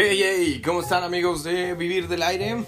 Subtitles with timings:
[0.00, 2.62] Hey, hey, ¿cómo están amigos de Vivir del Aire?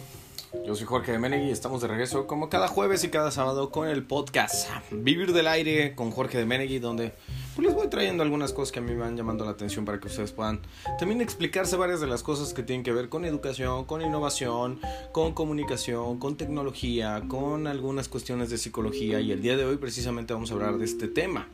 [0.67, 3.71] Yo soy Jorge de Menegui y estamos de regreso como cada jueves y cada sábado
[3.71, 7.15] con el podcast Vivir del Aire con Jorge de Menegui donde
[7.55, 10.01] pues, les voy trayendo algunas cosas que a mí me van llamando la atención para
[10.01, 10.61] que ustedes puedan
[10.99, 14.81] también explicarse varias de las cosas que tienen que ver con educación, con innovación,
[15.13, 20.35] con comunicación, con tecnología, con algunas cuestiones de psicología y el día de hoy precisamente
[20.35, 21.47] vamos a hablar de este tema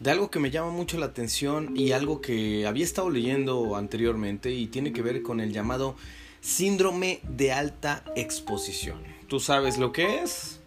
[0.00, 4.50] de algo que me llama mucho la atención y algo que había estado leyendo anteriormente
[4.50, 5.94] y tiene que ver con el llamado
[6.40, 9.02] síndrome de alta exposición.
[9.28, 10.60] ¿Tú sabes lo que es?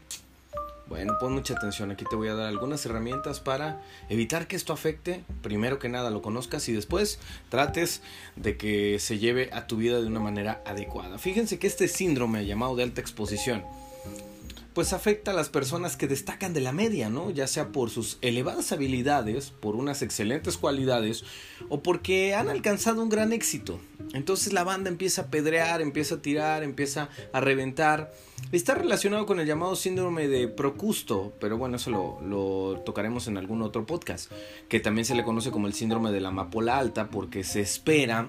[0.88, 4.74] Bueno, pon mucha atención, aquí te voy a dar algunas herramientas para evitar que esto
[4.74, 7.20] afecte, primero que nada lo conozcas y después
[7.50, 8.04] trates
[8.36, 11.18] de que se lleve a tu vida de una manera adecuada.
[11.18, 13.64] Fíjense que este síndrome llamado de alta exposición
[14.74, 17.30] pues afecta a las personas que destacan de la media, ¿no?
[17.30, 21.24] Ya sea por sus elevadas habilidades, por unas excelentes cualidades
[21.70, 23.80] o porque han alcanzado un gran éxito.
[24.14, 28.12] Entonces la banda empieza a pedrear, empieza a tirar, empieza a reventar.
[28.52, 33.38] Está relacionado con el llamado síndrome de Procusto, pero bueno, eso lo, lo tocaremos en
[33.38, 34.32] algún otro podcast,
[34.70, 38.28] que también se le conoce como el síndrome de la amapola alta porque se espera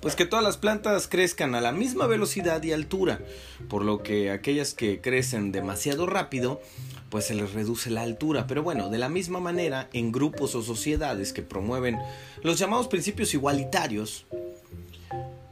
[0.00, 3.20] pues que todas las plantas crezcan a la misma velocidad y altura,
[3.68, 6.60] por lo que aquellas que crecen demasiado rápido,
[7.10, 8.46] pues se les reduce la altura.
[8.46, 11.98] Pero bueno, de la misma manera, en grupos o sociedades que promueven
[12.42, 14.26] los llamados principios igualitarios,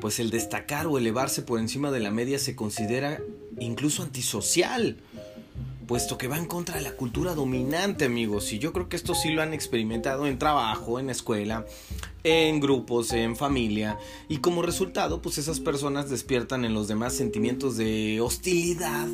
[0.01, 3.21] pues el destacar o elevarse por encima de la media se considera
[3.59, 4.99] incluso antisocial
[5.87, 8.53] puesto que va en contra de la cultura dominante, amigos.
[8.53, 11.67] Y yo creo que esto sí lo han experimentado en trabajo, en escuela,
[12.25, 13.99] en grupos, en familia.
[14.29, 19.07] Y como resultado, pues esas personas despiertan en los demás sentimientos de hostilidad,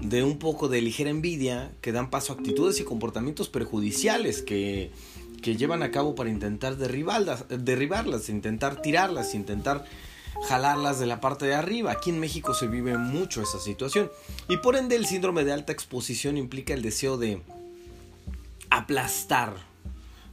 [0.00, 4.92] de un poco de ligera envidia, que dan paso a actitudes y comportamientos perjudiciales que,
[5.42, 9.84] que llevan a cabo para intentar derribarlas, derribarlas, intentar tirarlas, intentar
[10.46, 11.90] jalarlas de la parte de arriba.
[11.90, 14.10] Aquí en México se vive mucho esa situación.
[14.48, 17.42] Y por ende el síndrome de alta exposición implica el deseo de
[18.70, 19.67] aplastar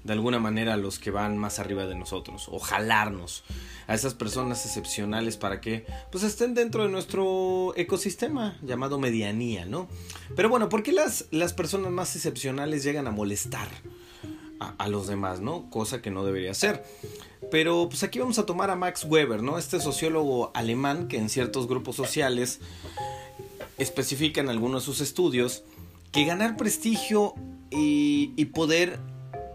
[0.06, 3.44] de alguna manera a los que van más arriba de nosotros o jalarnos
[3.88, 9.90] a esas personas excepcionales para que pues estén dentro de nuestro ecosistema llamado medianía, ¿no?
[10.36, 13.68] Pero bueno, ¿por qué las, las personas más excepcionales llegan a molestar
[14.60, 15.72] a, a los demás, ¿no?
[15.72, 16.86] Cosa que no debería ser.
[17.50, 19.58] Pero pues aquí vamos a tomar a Max Weber, ¿no?
[19.58, 22.60] Este sociólogo alemán que en ciertos grupos sociales
[23.80, 25.64] especifica en algunos de sus estudios
[26.12, 27.34] que ganar prestigio
[27.72, 29.00] y, y poder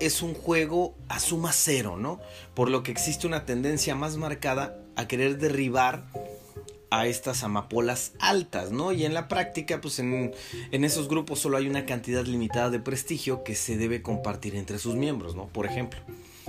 [0.00, 2.20] es un juego a suma cero, ¿no?
[2.54, 6.06] Por lo que existe una tendencia más marcada a querer derribar
[6.90, 8.92] a estas amapolas altas, ¿no?
[8.92, 10.32] Y en la práctica, pues en,
[10.72, 14.78] en, esos grupos solo hay una cantidad limitada de prestigio que se debe compartir entre
[14.78, 15.46] sus miembros, ¿no?
[15.46, 16.00] Por ejemplo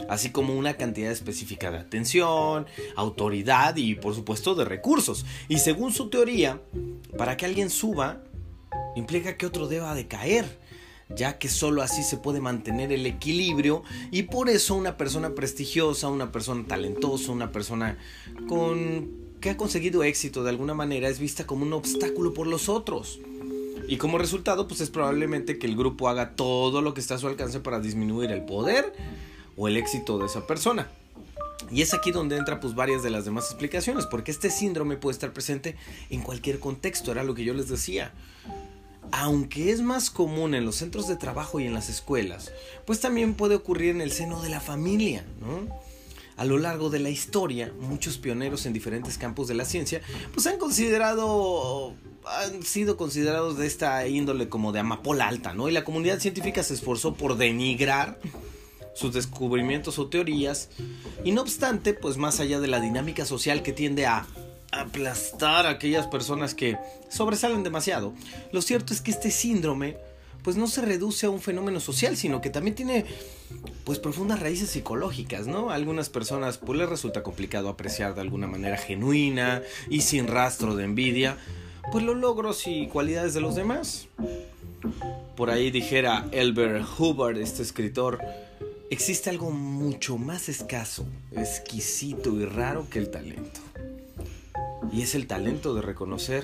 [0.09, 5.25] así como una cantidad específica de atención, autoridad y por supuesto de recursos.
[5.47, 6.59] Y según su teoría,
[7.17, 8.23] para que alguien suba,
[8.95, 10.59] implica que otro deba de caer
[11.15, 16.09] ya que sólo así se puede mantener el equilibrio y por eso una persona prestigiosa,
[16.09, 17.97] una persona talentosa, una persona
[18.47, 19.09] con
[19.41, 23.19] que ha conseguido éxito de alguna manera es vista como un obstáculo por los otros.
[23.87, 27.17] Y como resultado, pues es probablemente que el grupo haga todo lo que está a
[27.17, 28.93] su alcance para disminuir el poder
[29.57, 30.87] o el éxito de esa persona.
[31.71, 35.13] Y es aquí donde entra pues varias de las demás explicaciones, porque este síndrome puede
[35.13, 35.75] estar presente
[36.09, 38.13] en cualquier contexto, era lo que yo les decía.
[39.11, 42.51] Aunque es más común en los centros de trabajo y en las escuelas,
[42.85, 45.25] pues también puede ocurrir en el seno de la familia,
[46.37, 50.01] A lo largo de la historia, muchos pioneros en diferentes campos de la ciencia,
[50.33, 51.93] pues han considerado
[52.25, 55.69] han sido considerados de esta índole como de amapola alta, ¿no?
[55.69, 58.19] Y la comunidad científica se esforzó por denigrar
[58.93, 60.69] sus descubrimientos o teorías,
[61.23, 64.27] y no obstante, pues más allá de la dinámica social que tiende a
[64.71, 66.77] aplastar a aquellas personas que
[67.09, 68.13] sobresalen demasiado,
[68.51, 69.97] lo cierto es que este síndrome
[70.43, 73.05] pues no se reduce a un fenómeno social, sino que también tiene
[73.83, 75.69] pues profundas raíces psicológicas, ¿no?
[75.69, 80.75] A algunas personas pues les resulta complicado apreciar de alguna manera genuina y sin rastro
[80.75, 81.37] de envidia
[81.91, 84.07] pues los logros y cualidades de los demás.
[85.35, 88.19] Por ahí dijera Elbert Hubbard, este escritor,
[88.91, 93.61] Existe algo mucho más escaso, exquisito y raro que el talento.
[94.91, 96.43] Y es el talento de reconocer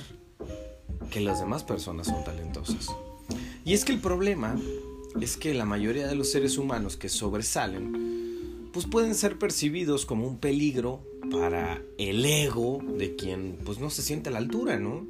[1.12, 2.88] que las demás personas son talentosas.
[3.66, 4.56] Y es que el problema
[5.20, 10.28] es que la mayoría de los seres humanos que sobresalen, pues pueden ser percibidos como
[10.28, 11.02] un peligro
[11.32, 15.06] para el ego de quien pues no se siente a la altura, ¿no?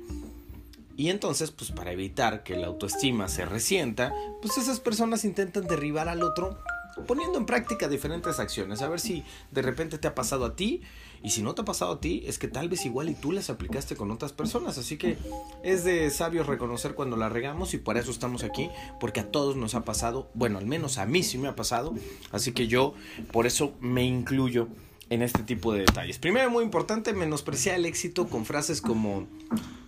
[0.96, 4.12] Y entonces, pues para evitar que la autoestima se resienta,
[4.42, 6.58] pues esas personas intentan derribar al otro
[7.06, 10.82] poniendo en práctica diferentes acciones, a ver si de repente te ha pasado a ti
[11.24, 13.32] y si no te ha pasado a ti es que tal vez igual y tú
[13.32, 15.18] las aplicaste con otras personas, así que
[15.64, 19.56] es de sabios reconocer cuando la regamos y por eso estamos aquí, porque a todos
[19.56, 21.94] nos ha pasado, bueno, al menos a mí sí me ha pasado,
[22.32, 22.94] así que yo
[23.32, 24.68] por eso me incluyo
[25.10, 26.20] en este tipo de detalles.
[26.20, 29.28] Primero, muy importante, menospreciar el éxito con frases como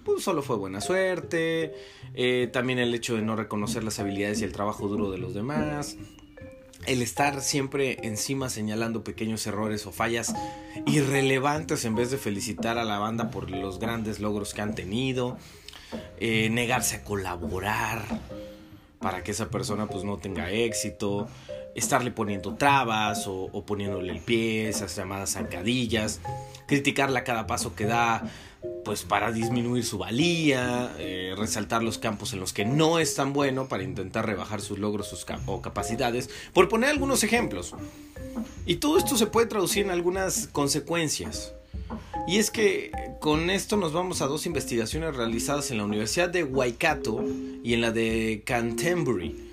[0.03, 1.73] pues solo fue buena suerte,
[2.13, 5.33] eh, también el hecho de no reconocer las habilidades y el trabajo duro de los
[5.33, 5.97] demás,
[6.89, 10.33] el estar siempre encima señalando pequeños errores o fallas
[10.87, 15.37] irrelevantes en vez de felicitar a la banda por los grandes logros que han tenido,
[16.19, 18.01] eh, negarse a colaborar
[18.97, 21.27] para que esa persona pues no tenga éxito,
[21.75, 26.19] estarle poniendo trabas o, poniéndole el pie, esas llamadas zancadillas,
[26.67, 28.23] criticarla a cada paso que da,
[28.83, 33.33] pues para disminuir su valía, eh, resaltar los campos en los que no es tan
[33.33, 37.73] bueno para intentar rebajar sus logros sus o capacidades, por poner algunos ejemplos.
[38.65, 41.53] Y todo esto se puede traducir en algunas consecuencias.
[42.27, 46.43] Y es que con esto nos vamos a dos investigaciones realizadas en la Universidad de
[46.43, 47.23] Waikato
[47.63, 49.48] y en la de Canterbury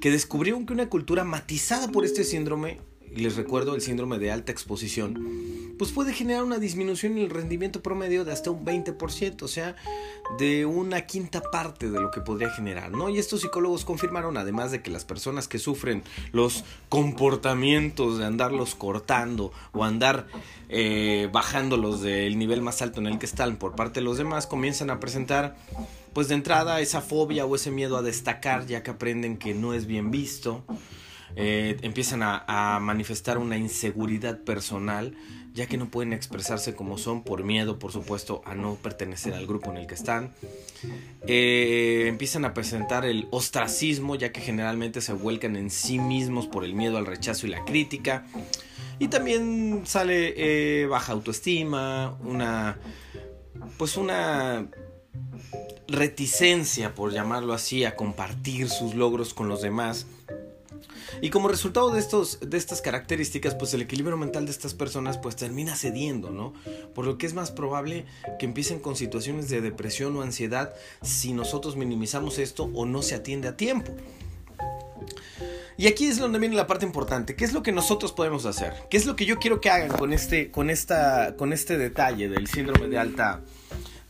[0.00, 2.80] que descubrieron que una cultura matizada por este síndrome,
[3.14, 5.18] y les recuerdo el síndrome de alta exposición,
[5.80, 9.76] pues puede generar una disminución en el rendimiento promedio de hasta un 20%, o sea,
[10.38, 13.08] de una quinta parte de lo que podría generar, ¿no?
[13.08, 18.74] Y estos psicólogos confirmaron, además de que las personas que sufren los comportamientos de andarlos
[18.74, 20.26] cortando o andar
[20.68, 24.46] eh, bajándolos del nivel más alto en el que están por parte de los demás,
[24.46, 25.56] comienzan a presentar
[26.12, 29.72] pues de entrada esa fobia o ese miedo a destacar ya que aprenden que no
[29.72, 30.62] es bien visto,
[31.36, 35.14] eh, empiezan a, manifestar una inseguridad personal
[35.52, 39.46] ya que no pueden expresarse como son por miedo, por supuesto, a no pertenecer al
[39.46, 40.32] grupo en el que están.
[41.26, 46.64] Eh, empiezan a presentar el ostracismo, ya que generalmente se vuelcan en sí mismos por
[46.64, 48.26] el miedo al rechazo y la crítica.
[48.98, 52.78] Y también sale eh, baja autoestima, una,
[53.78, 54.68] pues una
[55.88, 60.06] reticencia, por llamarlo así, a compartir sus logros con los demás.
[61.20, 65.18] Y como resultado de, estos, de estas características, pues el equilibrio mental de estas personas
[65.18, 66.52] pues termina cediendo, ¿no?
[66.94, 68.06] Por lo que es más probable
[68.38, 73.14] que empiecen con situaciones de depresión o ansiedad si nosotros minimizamos esto o no se
[73.14, 73.92] atiende a tiempo.
[75.76, 77.34] Y aquí es donde viene la parte importante.
[77.34, 78.74] ¿Qué es lo que nosotros podemos hacer?
[78.90, 82.28] ¿Qué es lo que yo quiero que hagan con este, con esta, con este detalle
[82.28, 83.40] del síndrome de alta,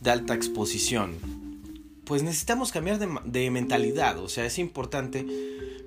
[0.01, 1.40] de alta exposición?
[2.11, 4.19] Pues necesitamos cambiar de, mentalidad.
[4.19, 5.25] O sea, es importante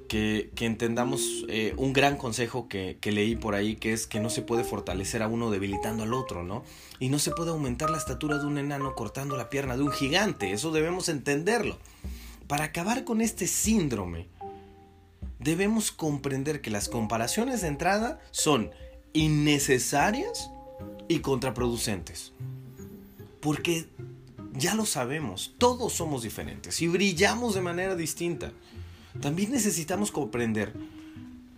[0.08, 4.40] que, entendamos eh, un gran consejo que, leí por ahí, que es que no se
[4.40, 6.64] puede fortalecer a uno debilitando al otro, ¿no?
[6.98, 9.90] Y no se puede aumentar la estatura de un enano cortando la pierna de un
[9.90, 10.52] gigante.
[10.52, 11.76] Eso debemos entenderlo.
[12.46, 14.26] Para acabar con este síndrome,
[15.40, 18.70] debemos comprender que las comparaciones de entrada son
[19.12, 20.50] innecesarias
[21.06, 22.32] y contraproducentes.
[23.42, 23.88] Porque
[24.56, 28.52] ya lo sabemos, todos somos diferentes y brillamos de manera distinta.
[29.20, 30.72] También necesitamos comprender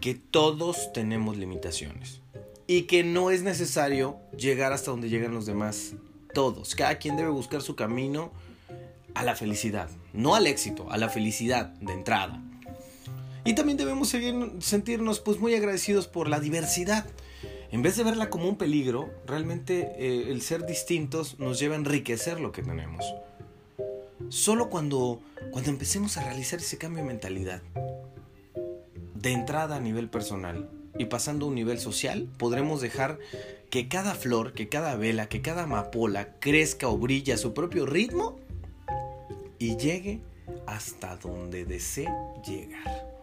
[0.00, 2.20] que todos tenemos limitaciones
[2.66, 5.93] y que no es necesario llegar hasta donde llegan los demás.
[6.34, 8.32] Todos, cada quien debe buscar su camino
[9.14, 12.43] a la felicidad, no al éxito, a la felicidad de entrada.
[13.44, 17.06] Y también debemos seguir, sentirnos pues muy agradecidos por la diversidad
[17.70, 21.79] en vez de verla como un peligro, realmente eh, el ser distintos nos lleva a
[21.79, 23.05] enriquecer lo que tenemos.
[24.29, 25.20] Solo cuando,
[25.51, 27.63] cuando empecemos a realizar ese cambio de mentalidad,
[29.15, 33.19] de entrada a nivel personal y pasando a un nivel social, podremos dejar
[33.70, 37.87] que cada flor, que cada vela, que cada amapola crezca o brille a su propio
[37.87, 38.39] ritmo
[39.58, 40.20] y llegue
[40.67, 42.08] hasta donde desee
[42.46, 43.16] llegar.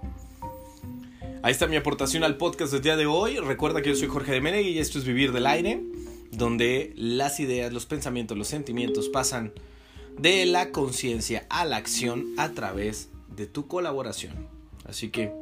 [1.43, 3.37] Ahí está mi aportación al podcast del día de hoy.
[3.37, 5.83] Recuerda que yo soy Jorge de Menegui y esto es Vivir del Aire,
[6.31, 9.51] donde las ideas, los pensamientos, los sentimientos pasan
[10.17, 14.47] de la conciencia a la acción a través de tu colaboración.
[14.87, 15.33] Así que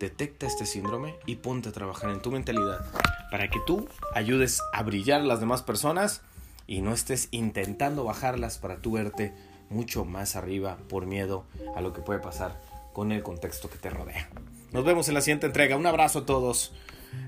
[0.00, 2.84] detecta este síndrome y ponte a trabajar en tu mentalidad
[3.30, 6.22] para que tú ayudes a brillar a las demás personas
[6.66, 9.32] y no estés intentando bajarlas para tú verte
[9.70, 11.44] mucho más arriba por miedo
[11.76, 14.30] a lo que puede pasar con el contexto que te rodea.
[14.72, 15.76] Nos vemos en la siguiente entrega.
[15.76, 16.72] Un abrazo a todos.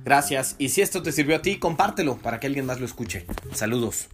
[0.04, 0.56] Gracias.
[0.58, 3.26] Y si esto te sirvió a ti, compártelo para que alguien más lo escuche.
[3.52, 4.08] Saludos.